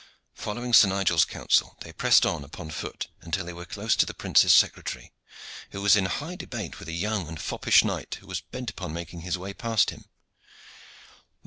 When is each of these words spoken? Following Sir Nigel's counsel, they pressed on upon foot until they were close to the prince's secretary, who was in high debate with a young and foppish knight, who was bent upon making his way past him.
Following 0.33 0.73
Sir 0.73 0.87
Nigel's 0.87 1.25
counsel, 1.25 1.77
they 1.81 1.93
pressed 1.93 2.25
on 2.25 2.43
upon 2.43 2.71
foot 2.71 3.07
until 3.21 3.45
they 3.45 3.53
were 3.53 3.67
close 3.67 3.95
to 3.97 4.05
the 4.07 4.15
prince's 4.15 4.51
secretary, 4.51 5.13
who 5.73 5.79
was 5.79 5.95
in 5.95 6.05
high 6.07 6.35
debate 6.35 6.79
with 6.79 6.87
a 6.87 6.91
young 6.91 7.27
and 7.27 7.39
foppish 7.39 7.83
knight, 7.83 8.15
who 8.19 8.25
was 8.25 8.41
bent 8.41 8.71
upon 8.71 8.93
making 8.95 9.21
his 9.21 9.37
way 9.37 9.53
past 9.53 9.91
him. 9.91 10.05